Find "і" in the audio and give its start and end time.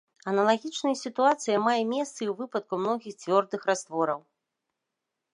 2.23-2.29